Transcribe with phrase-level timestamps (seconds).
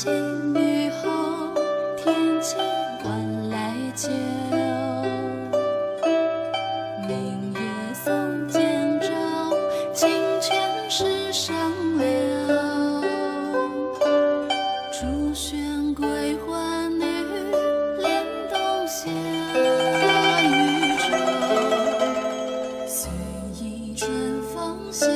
[0.00, 0.08] 细
[0.54, 1.52] 雨后，
[1.96, 2.54] 天气
[3.02, 4.08] 晚来秋。
[7.08, 7.58] 明月
[8.04, 9.08] 松间照，
[9.92, 10.08] 清
[10.40, 10.56] 泉
[10.88, 11.52] 石上
[11.98, 12.06] 流。
[14.92, 16.06] 竹喧归
[16.46, 17.04] 浣女，
[17.98, 19.10] 莲动下
[20.44, 20.46] 渔
[21.00, 21.06] 舟。
[22.86, 23.10] 随
[23.60, 25.08] 意春风歇，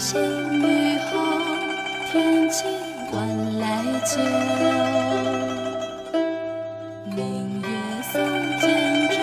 [0.00, 1.20] 新雨后，
[2.10, 2.64] 天气
[3.12, 4.18] 晚来秋。
[7.14, 7.68] 明月
[8.10, 8.18] 松
[8.58, 9.16] 间照，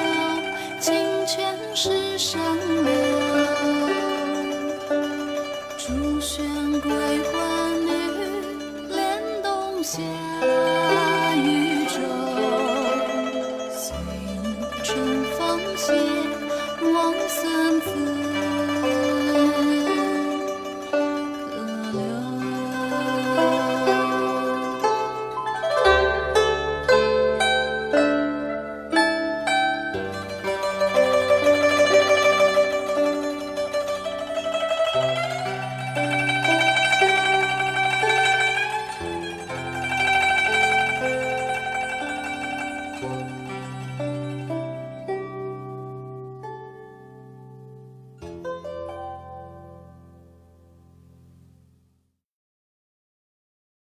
[0.80, 0.94] 清
[1.26, 2.40] 泉石上
[2.86, 2.94] 流。
[5.80, 6.44] 竹喧
[6.80, 6.92] 归
[7.34, 7.36] 浣
[7.84, 7.90] 女，
[8.94, 10.00] 莲动下
[11.38, 11.77] 渔